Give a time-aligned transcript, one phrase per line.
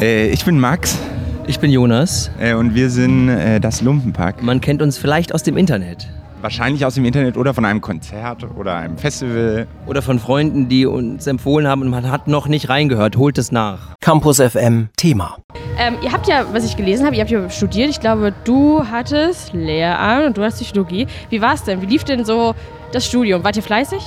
[0.00, 0.98] Äh, ich bin Max
[1.46, 2.30] Ich bin Jonas.
[2.38, 4.42] äh, und wir sind äh, das Lumpenpack.
[4.42, 6.08] Man kennt uns vielleicht aus dem Internet
[6.42, 9.66] Wahrscheinlich aus dem Internet oder von einem Konzert oder einem Festival.
[9.86, 13.16] oder von Freunden, die uns empfohlen haben und man hat noch nicht reingehört.
[13.16, 13.96] Holt es nach.
[14.00, 15.38] Campus FM Thema.
[15.78, 17.88] Ähm, ihr habt ja, was ich gelesen habe, ihr habt ja studiert.
[17.88, 21.06] Ich glaube, du hattest Lehramt und du hast Psychologie.
[21.30, 21.80] Wie war es denn?
[21.80, 22.54] Wie lief denn so
[22.92, 23.42] das Studium?
[23.42, 24.02] Wart ihr fleißig?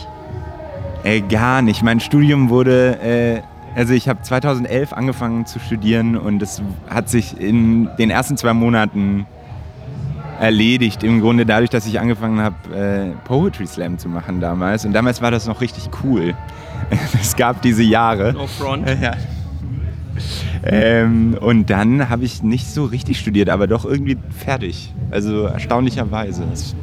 [1.04, 1.82] Äh, gar nicht.
[1.82, 3.42] Mein Studium wurde, äh,
[3.76, 8.54] also ich habe 2011 angefangen zu studieren und es hat sich in den ersten zwei
[8.54, 9.26] Monaten
[10.40, 11.04] erledigt.
[11.04, 14.86] Im Grunde dadurch, dass ich angefangen habe, äh, Poetry Slam zu machen damals.
[14.86, 16.34] Und damals war das noch richtig cool.
[17.20, 18.34] es gab diese Jahre.
[18.34, 18.88] No front.
[19.02, 19.14] Ja.
[20.66, 24.94] Ähm, und dann habe ich nicht so richtig studiert, aber doch irgendwie fertig.
[25.12, 26.44] Also erstaunlicherweise.
[26.52, 26.76] Es,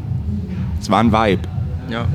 [0.80, 1.42] es war ein Vibe.
[1.90, 2.06] Ja.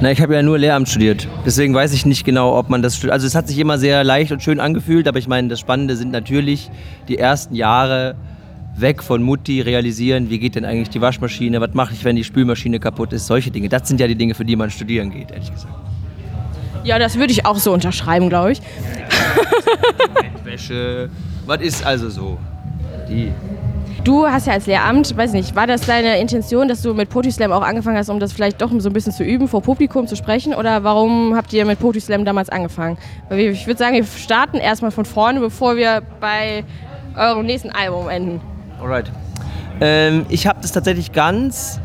[0.00, 1.28] Na, ich habe ja nur Lehramt studiert.
[1.44, 3.12] Deswegen weiß ich nicht genau, ob man das studiert.
[3.12, 5.96] Also es hat sich immer sehr leicht und schön angefühlt, aber ich meine, das Spannende
[5.96, 6.70] sind natürlich
[7.08, 8.14] die ersten Jahre
[8.76, 12.24] weg von Mutti, realisieren, wie geht denn eigentlich die Waschmaschine, was mache ich, wenn die
[12.24, 13.68] Spülmaschine kaputt ist, solche Dinge.
[13.68, 15.74] Das sind ja die Dinge, für die man studieren geht, ehrlich gesagt.
[16.84, 18.62] Ja, das würde ich auch so unterschreiben, glaube ich.
[20.44, 21.10] Wäsche,
[21.44, 22.38] was ist also so?
[23.08, 23.32] Die.
[24.04, 27.32] Du hast ja als Lehramt, weiß nicht, war das deine Intention, dass du mit Poetry
[27.32, 30.06] Slam auch angefangen hast, um das vielleicht doch so ein bisschen zu üben, vor Publikum
[30.06, 30.54] zu sprechen?
[30.54, 32.96] Oder warum habt ihr mit Poetry Slam damals angefangen?
[33.30, 36.64] Ich würde sagen, wir starten erstmal von vorne, bevor wir bei
[37.16, 38.40] eurem nächsten Album enden.
[38.80, 39.10] Alright.
[39.80, 41.80] Ähm, ich habe das tatsächlich ganz,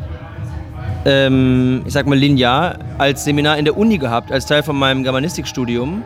[1.05, 5.03] ähm, ich sag mal linear, als Seminar in der Uni gehabt, als Teil von meinem
[5.03, 6.03] Germanistikstudium.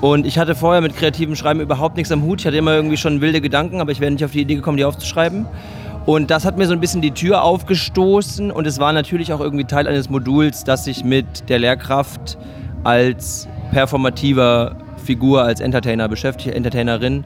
[0.00, 2.40] Und ich hatte vorher mit kreativem Schreiben überhaupt nichts am Hut.
[2.40, 4.76] Ich hatte immer irgendwie schon wilde Gedanken, aber ich wäre nicht auf die Idee gekommen,
[4.76, 5.46] die aufzuschreiben.
[6.06, 9.40] Und das hat mir so ein bisschen die Tür aufgestoßen und es war natürlich auch
[9.40, 12.38] irgendwie Teil eines Moduls, das sich mit der Lehrkraft
[12.82, 17.24] als performativer Figur, als Entertainer beschäftigt, Entertainerin.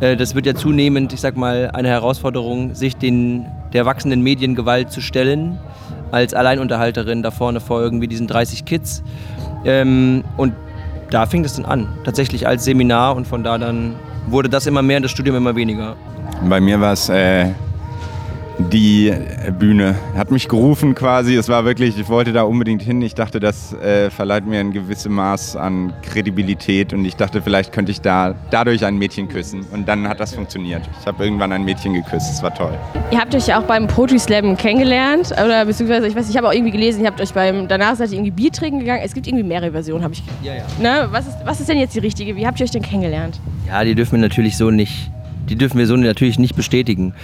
[0.00, 4.90] Äh, Das wird ja zunehmend, ich sag mal, eine Herausforderung, sich den, der wachsenden Mediengewalt
[4.90, 5.58] zu stellen,
[6.10, 9.02] als Alleinunterhalterin da vorne vor irgendwie diesen 30 Kids.
[9.66, 10.54] Ähm, und
[11.10, 14.82] da fing das dann an, tatsächlich als Seminar und von da dann wurde das immer
[14.82, 15.96] mehr und das Studium immer weniger.
[16.48, 17.46] Bei mir war es äh,
[18.58, 19.12] die
[19.58, 19.96] Bühne.
[20.16, 21.34] Hat mich gerufen quasi.
[21.34, 23.02] Es war wirklich, ich wollte da unbedingt hin.
[23.02, 27.72] Ich dachte, das äh, verleiht mir ein gewisses Maß an Kredibilität und ich dachte, vielleicht
[27.72, 29.66] könnte ich da dadurch ein Mädchen küssen.
[29.72, 30.82] Und dann hat das funktioniert.
[31.00, 32.30] Ich habe irgendwann ein Mädchen geküsst.
[32.30, 32.76] Es war toll.
[33.10, 36.48] Ihr habt euch ja auch beim Poetry Slam kennengelernt, oder beziehungsweise, ich weiß, ich habe
[36.48, 39.02] auch irgendwie gelesen, ihr habt euch beim, danach seid ihr irgendwie Bier trinken gegangen.
[39.04, 40.22] Es gibt irgendwie mehrere Versionen, habe ich.
[40.42, 40.64] Ja, ja.
[40.80, 41.08] Ne?
[41.10, 42.36] Was, ist, was ist denn jetzt die richtige?
[42.36, 43.40] Wie habt ihr euch denn kennengelernt?
[43.66, 45.10] Ja, die dürfen wir natürlich so nicht.
[45.48, 47.14] Die dürfen wir so natürlich nicht bestätigen.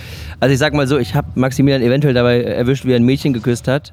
[0.41, 3.33] Also ich sag mal so, ich habe Maximilian eventuell dabei erwischt, wie er ein Mädchen
[3.33, 3.93] geküsst hat.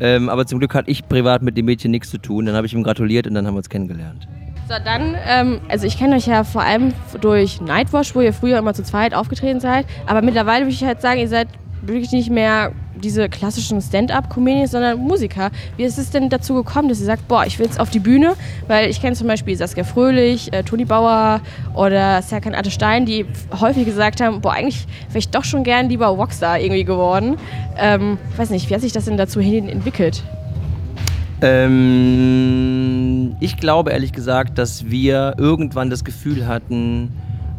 [0.00, 2.46] Ähm, aber zum Glück hatte ich privat mit dem Mädchen nichts zu tun.
[2.46, 4.28] Dann habe ich ihm gratuliert und dann haben wir uns kennengelernt.
[4.68, 8.58] So, dann, ähm, also ich kenne euch ja vor allem durch Nightwash, wo ihr früher
[8.58, 9.86] immer zu zweit aufgetreten seid.
[10.06, 11.48] Aber mittlerweile würde ich halt sagen, ihr seid
[11.82, 15.50] wirklich nicht mehr diese klassischen Stand-up-Comedians, sondern Musiker.
[15.76, 17.98] Wie ist es denn dazu gekommen, dass ihr sagt, boah, ich will jetzt auf die
[17.98, 18.34] Bühne?
[18.68, 21.40] Weil ich kenne zum Beispiel Saskia Fröhlich, äh, Toni Bauer
[21.74, 23.26] oder Serkan Stein, die
[23.60, 27.36] häufig gesagt haben, boah, eigentlich wäre ich doch schon gern lieber Rockstar irgendwie geworden.
[27.76, 30.22] Ähm, weiß nicht, wie hat sich das denn dazu hin entwickelt?
[31.42, 37.10] Ähm, ich glaube ehrlich gesagt, dass wir irgendwann das Gefühl hatten,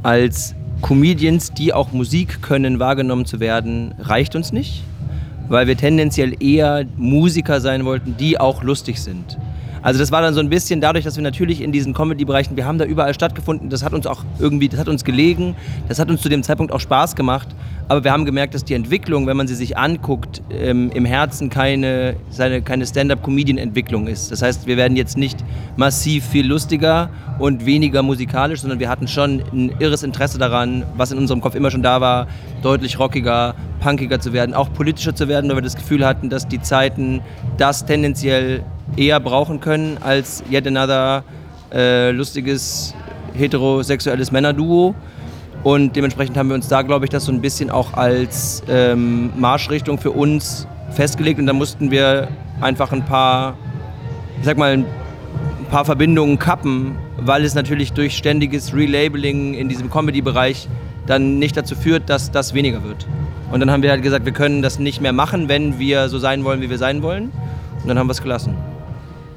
[0.02, 4.84] als Comedians, die auch Musik können, wahrgenommen zu werden, reicht uns nicht,
[5.50, 9.38] weil wir tendenziell eher Musiker sein wollten, die auch lustig sind.
[9.86, 12.66] Also das war dann so ein bisschen dadurch, dass wir natürlich in diesen Comedy-Bereichen, wir
[12.66, 15.56] haben da überall stattgefunden, das hat uns auch irgendwie, das hat uns gelegen,
[15.88, 17.50] das hat uns zu dem Zeitpunkt auch Spaß gemacht,
[17.88, 21.52] aber wir haben gemerkt, dass die Entwicklung, wenn man sie sich anguckt, ähm, im Herzen
[21.52, 22.16] keine,
[22.64, 24.32] keine Stand-up-Comedian-Entwicklung ist.
[24.32, 25.38] Das heißt, wir werden jetzt nicht
[25.78, 27.10] massiv viel lustiger
[27.40, 31.56] und weniger musikalisch, sondern wir hatten schon ein irres Interesse daran, was in unserem Kopf
[31.56, 32.28] immer schon da war,
[32.62, 36.48] deutlich rockiger, punkiger zu werden, auch politischer zu werden, weil wir das Gefühl hatten, dass
[36.48, 37.22] die Zeiten
[37.58, 38.64] das tendenziell
[38.96, 41.24] eher brauchen können als yet another
[41.74, 42.94] äh, lustiges
[43.34, 44.96] heterosexuelles Männerduo.
[45.64, 49.32] Und dementsprechend haben wir uns da, glaube ich, das so ein bisschen auch als ähm,
[49.36, 51.40] Marschrichtung für uns festgelegt.
[51.40, 52.28] Und da mussten wir
[52.62, 53.58] einfach ein paar,
[54.40, 54.86] ich sag mal,
[55.66, 60.70] ein paar Verbindungen kappen, weil es natürlich durch ständiges Relabeling in diesem Comedy-Bereich
[61.08, 63.08] dann nicht dazu führt, dass das weniger wird.
[63.52, 66.20] Und dann haben wir halt gesagt, wir können das nicht mehr machen, wenn wir so
[66.20, 67.32] sein wollen, wie wir sein wollen.
[67.82, 68.56] Und dann haben wir es gelassen.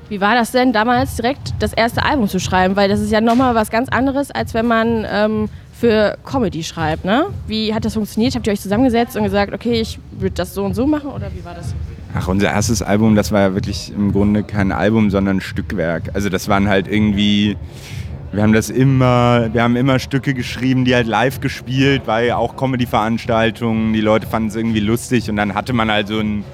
[0.09, 2.77] Wie war das denn damals direkt das erste Album zu schreiben?
[2.77, 7.05] Weil das ist ja nochmal was ganz anderes, als wenn man ähm, für Comedy schreibt,
[7.05, 7.27] ne?
[7.47, 8.35] Wie hat das funktioniert?
[8.35, 11.31] Habt ihr euch zusammengesetzt und gesagt, okay, ich würde das so und so machen oder
[11.35, 11.75] wie war das?
[12.21, 16.11] Ach, unser erstes Album, das war ja wirklich im Grunde kein Album, sondern ein Stückwerk.
[16.15, 17.57] Also das waren halt irgendwie
[18.33, 22.57] Wir haben das immer, wir haben immer Stücke geschrieben, die halt live gespielt, weil auch
[22.57, 26.45] Comedy-Veranstaltungen, die Leute fanden es irgendwie lustig und dann hatte man halt so ein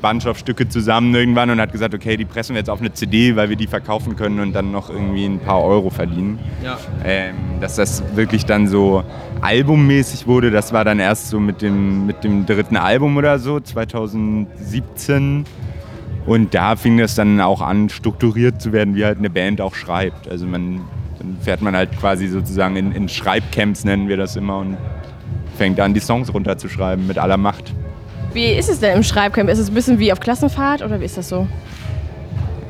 [0.00, 2.92] Bunch of Stücke zusammen irgendwann und hat gesagt, okay, die pressen wir jetzt auf eine
[2.92, 6.38] CD, weil wir die verkaufen können und dann noch irgendwie ein paar Euro verdienen.
[6.62, 6.78] Ja.
[7.04, 9.04] Ähm, dass das wirklich dann so
[9.40, 13.60] albummäßig wurde, das war dann erst so mit dem, mit dem dritten Album oder so,
[13.60, 15.44] 2017.
[16.26, 19.74] Und da fing das dann auch an, strukturiert zu werden, wie halt eine Band auch
[19.74, 20.28] schreibt.
[20.28, 20.82] Also man
[21.18, 24.76] dann fährt man halt quasi sozusagen in, in Schreibcamps, nennen wir das immer, und
[25.56, 27.74] fängt an, die Songs runterzuschreiben mit aller Macht.
[28.38, 29.50] Wie ist es denn im Schreibcamp?
[29.50, 31.48] Ist es ein bisschen wie auf Klassenfahrt oder wie ist das so?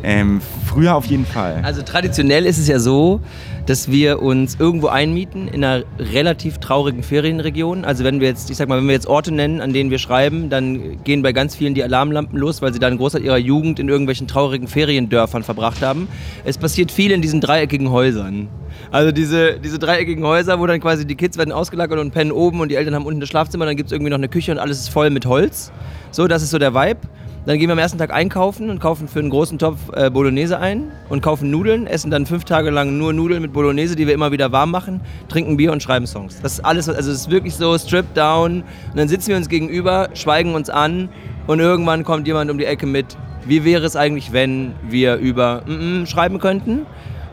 [0.03, 1.61] Ähm, früher auf jeden Fall.
[1.63, 3.21] Also traditionell ist es ja so,
[3.67, 7.85] dass wir uns irgendwo einmieten in einer relativ traurigen Ferienregion.
[7.85, 9.99] Also wenn wir jetzt, ich sag mal, wenn wir jetzt Orte nennen, an denen wir
[9.99, 13.37] schreiben, dann gehen bei ganz vielen die Alarmlampen los, weil sie da einen Großteil ihrer
[13.37, 16.09] Jugend in irgendwelchen traurigen Feriendörfern verbracht haben.
[16.45, 18.49] Es passiert viel in diesen dreieckigen Häusern.
[18.91, 22.61] Also diese, diese dreieckigen Häuser, wo dann quasi die Kids werden ausgelagert und pennen oben
[22.61, 24.59] und die Eltern haben unten das Schlafzimmer, dann gibt es irgendwie noch eine Küche und
[24.59, 25.73] alles ist voll mit Holz.
[26.11, 27.01] So, das ist so der Vibe.
[27.49, 30.59] Dann gehen wir am ersten Tag einkaufen und kaufen für einen großen Topf äh, Bolognese
[30.59, 34.13] ein und kaufen Nudeln, essen dann fünf Tage lang nur Nudeln mit Bolognese, die wir
[34.13, 35.01] immer wieder warm machen,
[35.31, 36.43] trinken Bier und schreiben Songs.
[36.43, 38.65] Das ist alles, also es ist wirklich so stripped down.
[38.91, 41.09] Und dann sitzen wir uns gegenüber, schweigen uns an
[41.47, 43.17] und irgendwann kommt jemand um die Ecke mit,
[43.47, 46.85] wie wäre es eigentlich, wenn wir über mm -mm schreiben könnten?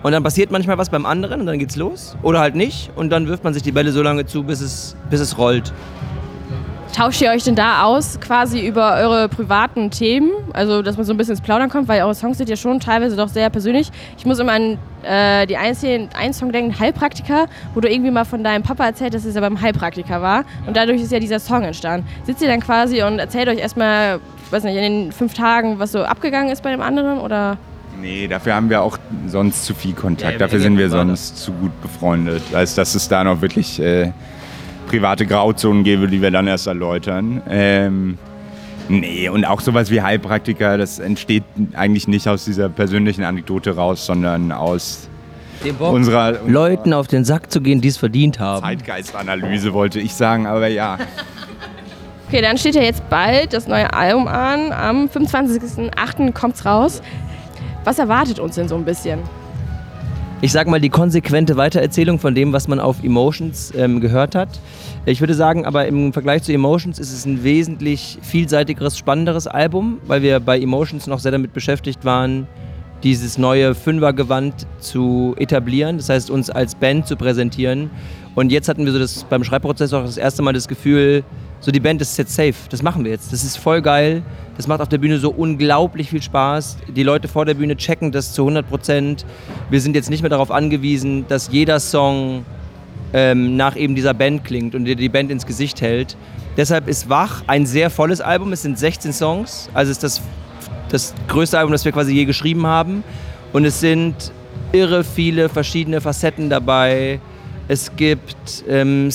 [0.02, 2.16] Und dann passiert manchmal was beim anderen und dann geht's los.
[2.22, 2.90] Oder halt nicht.
[2.96, 5.74] Und dann wirft man sich die Bälle so lange zu, bis es, bis es rollt.
[6.96, 10.32] Tauscht ihr euch denn da aus, quasi über eure privaten Themen?
[10.54, 12.80] Also, dass man so ein bisschen ins Plaudern kommt, weil eure Songs sind ja schon
[12.80, 13.92] teilweise doch sehr persönlich.
[14.18, 18.24] Ich muss immer an äh, die einzelnen, einen Song denken, Heilpraktiker, wo du irgendwie mal
[18.24, 20.46] von deinem Papa erzählt hast, dass es ja beim Heilpraktiker war.
[20.68, 22.08] Und dadurch ist ja dieser Song entstanden.
[22.24, 24.22] Sitzt ihr dann quasi und erzählt euch erstmal,
[24.52, 27.20] weiß nicht, in den fünf Tagen, was so abgegangen ist bei dem anderen?
[27.20, 27.58] Oder?
[28.00, 28.98] Nee, dafür haben wir auch
[29.28, 30.32] sonst zu viel Kontakt.
[30.32, 32.42] Ja, dafür sind wir sonst zu gut befreundet.
[32.54, 34.14] Als dass es da noch wirklich äh,
[34.88, 37.42] private Grauzonen gäbe, die wir dann erst erläutern.
[37.50, 38.18] Ähm,
[38.90, 41.44] nee, und auch sowas wie Heilpraktiker, das entsteht
[41.74, 45.10] eigentlich nicht aus dieser persönlichen Anekdote raus, sondern aus
[45.64, 48.62] Dem Bock, unserer, Leuten auf den Sack zu gehen, die es verdient haben.
[48.62, 50.98] Zeitgeistanalyse, wollte ich sagen, aber ja.
[52.28, 54.72] Okay, dann steht ja jetzt bald das neue Album an.
[54.72, 56.34] Am 25.08.
[56.34, 57.04] kommt's raus.
[57.84, 59.20] Was erwartet uns denn so ein bisschen?
[60.46, 64.60] Ich sag mal, die konsequente Weitererzählung von dem, was man auf Emotions ähm, gehört hat.
[65.08, 69.98] Ich würde sagen, aber im Vergleich zu Emotions ist es ein wesentlich vielseitigeres, spannenderes Album,
[70.06, 72.48] weil wir bei Emotions noch sehr damit beschäftigt waren,
[73.02, 77.90] dieses neue Fünfergewand zu etablieren, das heißt uns als Band zu präsentieren.
[78.36, 81.24] Und jetzt hatten wir so das beim Schreibprozess auch das erste Mal das Gefühl,
[81.62, 83.32] so die Band ist jetzt safe, das machen wir jetzt.
[83.32, 84.22] Das ist voll geil.
[84.58, 86.78] Das macht auf der Bühne so unglaublich viel Spaß.
[86.96, 89.26] Die Leute vor der Bühne checken das zu 100 Prozent.
[89.70, 92.46] Wir sind jetzt nicht mehr darauf angewiesen, dass jeder Song
[93.14, 96.18] ähm, nach eben dieser Band klingt und dir die Band ins Gesicht hält.
[96.58, 98.52] Deshalb ist Wach ein sehr volles Album.
[98.54, 99.70] Es sind 16 Songs.
[99.74, 100.22] Also ist das,
[100.90, 103.04] das größte Album, das wir quasi je geschrieben haben.
[103.54, 104.34] Und es sind
[104.72, 107.20] irre viele verschiedene Facetten dabei
[107.68, 109.10] es gibt ähm,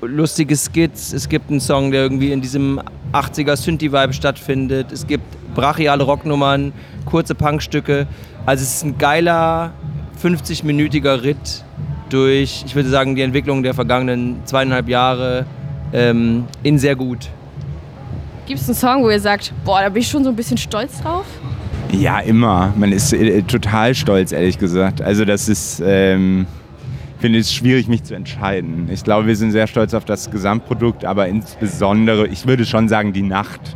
[0.00, 2.80] lustige Skits, es gibt einen Song, der irgendwie in diesem
[3.12, 5.24] 80er Synthie-Vibe stattfindet, es gibt
[5.54, 6.72] brachiale Rocknummern,
[7.04, 8.06] kurze Punkstücke.
[8.46, 9.72] Also es ist ein geiler
[10.22, 11.64] 50-minütiger Ritt
[12.10, 15.46] durch, ich würde sagen, die Entwicklung der vergangenen zweieinhalb Jahre
[15.92, 17.30] ähm, in sehr gut.
[18.46, 20.58] Gibt es einen Song, wo ihr sagt, boah, da bin ich schon so ein bisschen
[20.58, 21.24] stolz drauf?
[21.92, 22.72] Ja, immer.
[22.76, 25.00] Man ist äh, total stolz, ehrlich gesagt.
[25.00, 25.80] Also das ist...
[25.84, 26.46] Ähm
[27.24, 28.86] finde es schwierig, mich zu entscheiden.
[28.92, 33.14] Ich glaube, wir sind sehr stolz auf das Gesamtprodukt, aber insbesondere, ich würde schon sagen,
[33.14, 33.74] die Nacht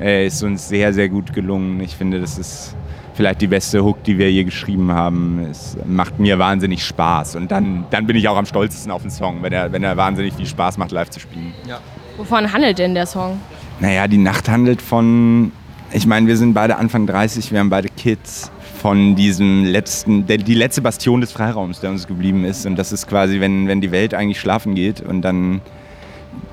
[0.00, 1.80] äh, ist uns sehr, sehr gut gelungen.
[1.80, 2.76] Ich finde, das ist
[3.14, 5.44] vielleicht die beste Hook, die wir je geschrieben haben.
[5.50, 7.34] Es macht mir wahnsinnig Spaß.
[7.34, 9.96] Und dann, dann bin ich auch am stolzesten auf den Song, wenn er, wenn er
[9.96, 11.52] wahnsinnig viel Spaß macht, live zu spielen.
[11.66, 11.80] Ja.
[12.16, 13.40] Wovon handelt denn der Song?
[13.80, 15.50] Naja, die Nacht handelt von,
[15.94, 18.50] ich meine, wir sind beide Anfang 30, wir haben beide Kids
[18.82, 22.66] von diesem letzten, der, die letzte Bastion des Freiraums, der uns geblieben ist.
[22.66, 25.60] Und das ist quasi, wenn, wenn die Welt eigentlich schlafen geht und dann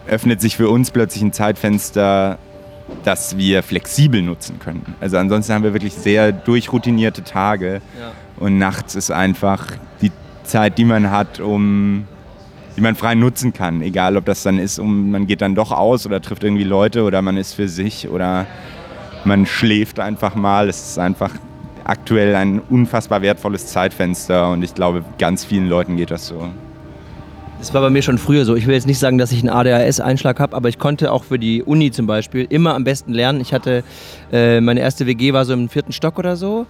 [0.07, 2.37] öffnet sich für uns plötzlich ein Zeitfenster,
[3.03, 4.95] das wir flexibel nutzen können.
[5.01, 8.11] Also ansonsten haben wir wirklich sehr durchroutinierte Tage Ja.
[8.37, 9.65] und nachts ist einfach
[10.01, 10.11] die
[10.43, 12.05] Zeit, die man hat, um
[12.77, 13.81] die man frei nutzen kann.
[13.81, 17.03] Egal, ob das dann ist, um man geht dann doch aus oder trifft irgendwie Leute
[17.03, 18.45] oder man ist für sich oder
[19.25, 20.69] man schläft einfach mal.
[20.69, 21.31] Es ist einfach
[21.83, 26.47] aktuell ein unfassbar wertvolles Zeitfenster und ich glaube, ganz vielen Leuten geht das so.
[27.59, 28.55] Das war bei mir schon früher so.
[28.55, 31.37] Ich will jetzt nicht sagen, dass ich einen ADHS-Einschlag habe, aber ich konnte auch für
[31.37, 33.39] die Uni zum Beispiel immer am besten lernen.
[33.39, 33.83] Ich hatte,
[34.31, 36.65] äh, meine erste WG war so im vierten Stock oder so.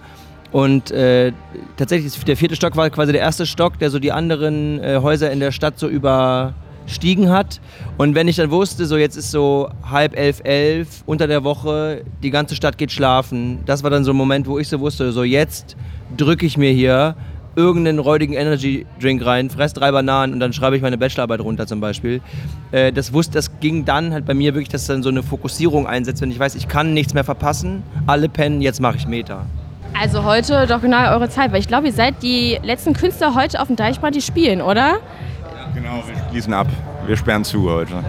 [0.50, 1.32] Und äh,
[1.78, 5.30] tatsächlich, der vierte Stock war quasi der erste Stock, der so die anderen äh, Häuser
[5.30, 5.88] in der Stadt so
[6.82, 7.60] überstiegen hat.
[7.98, 12.02] Und wenn ich dann wusste, so jetzt ist so halb elf, elf unter der Woche,
[12.22, 15.12] die ganze Stadt geht schlafen, das war dann so ein Moment, wo ich so wusste,
[15.12, 15.76] so jetzt
[16.16, 17.16] drücke ich mir hier
[17.54, 21.66] irgendeinen räudigen Energy Drink rein, fress drei Bananen und dann schreibe ich meine Bachelorarbeit runter
[21.66, 22.22] zum Beispiel.
[22.70, 25.86] Äh, das wusste, das ging dann halt bei mir wirklich, dass dann so eine Fokussierung
[25.86, 29.44] einsetzt, wenn ich weiß, ich kann nichts mehr verpassen, alle pennen, jetzt mache ich Meter.
[30.00, 33.60] Also heute doch genau eure Zeit, weil ich glaube, ihr seid die letzten Künstler heute
[33.60, 35.00] auf dem Deichbrand, die spielen, oder?
[35.74, 36.66] Genau, wir schließen ab.
[37.06, 38.04] Wir sperren zu heute.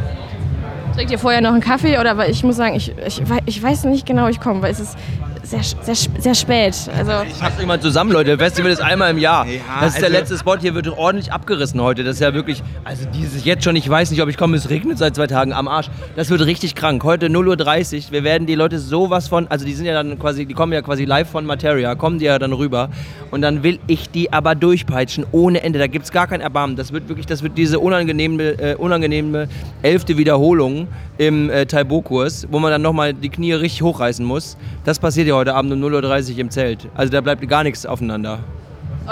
[0.96, 3.86] Trinkt ihr vorher noch einen Kaffee oder weil ich muss sagen, ich, ich, ich weiß
[3.86, 4.98] nicht genau, ich komme, weil es ist
[5.44, 6.76] sehr, sehr, sehr spät.
[6.96, 8.38] Also Fasst euch mal zusammen, Leute.
[8.38, 9.46] Festival ist einmal im Jahr.
[9.46, 10.58] Ja, das ist der also- letzte Spot.
[10.58, 12.04] Hier wird ordentlich abgerissen heute.
[12.04, 14.70] Das ist ja wirklich, also dieses jetzt schon, ich weiß nicht, ob ich komme, es
[14.70, 15.90] regnet seit zwei Tagen am Arsch.
[16.16, 17.04] Das wird richtig krank.
[17.04, 18.12] Heute 0.30 Uhr.
[18.12, 20.82] Wir werden die Leute sowas von, also die sind ja dann quasi, die kommen ja
[20.82, 22.90] quasi live von Materia, kommen die ja dann rüber.
[23.30, 25.78] Und dann will ich die aber durchpeitschen ohne Ende.
[25.78, 26.76] Da gibt es gar kein Erbarmen.
[26.78, 29.50] Das wird wirklich, das wird diese unangenehme, äh, unangenehme
[29.82, 34.58] elfte Wiederholung im äh, Taibo-Kurs, wo man dann nochmal die Knie richtig hochreißen muss.
[34.86, 36.88] Das passiert ja heute Abend um 0.30 Uhr im Zelt.
[36.96, 38.40] Also da bleibt gar nichts aufeinander.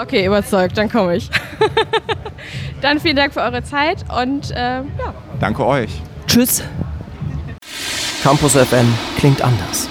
[0.00, 1.30] okay, überzeugt, dann komme ich.
[2.80, 4.84] dann vielen Dank für eure Zeit und äh, ja.
[5.40, 5.90] Danke euch.
[6.26, 6.62] Tschüss.
[8.22, 8.86] Campus FM
[9.18, 9.88] klingt anders.